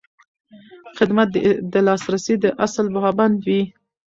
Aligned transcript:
خدمت 0.97 1.29
د 1.73 1.75
لاسرسي 1.87 2.35
د 2.43 2.45
اصل 2.65 2.85
پابند 2.95 3.37
وي. 3.47 3.61